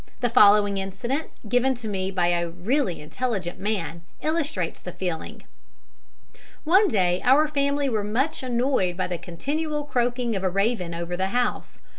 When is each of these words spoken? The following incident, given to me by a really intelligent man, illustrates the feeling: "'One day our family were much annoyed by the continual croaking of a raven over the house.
The 0.21 0.29
following 0.29 0.79
incident, 0.79 1.29
given 1.47 1.75
to 1.75 1.87
me 1.87 2.09
by 2.09 2.29
a 2.29 2.49
really 2.49 2.99
intelligent 3.01 3.59
man, 3.59 4.01
illustrates 4.19 4.81
the 4.81 4.93
feeling: 4.93 5.43
"'One 6.63 6.87
day 6.87 7.21
our 7.23 7.47
family 7.47 7.87
were 7.87 8.03
much 8.03 8.41
annoyed 8.41 8.97
by 8.97 9.05
the 9.05 9.19
continual 9.19 9.83
croaking 9.83 10.35
of 10.35 10.41
a 10.43 10.49
raven 10.49 10.95
over 10.95 11.15
the 11.15 11.27
house. 11.27 11.81